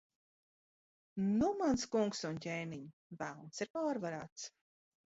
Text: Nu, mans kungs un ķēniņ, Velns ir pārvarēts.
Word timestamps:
Nu, 1.25 1.49
mans 1.61 1.85
kungs 1.97 2.25
un 2.31 2.43
ķēniņ, 2.47 2.89
Velns 3.23 3.67
ir 3.67 3.75
pārvarēts. 3.79 4.53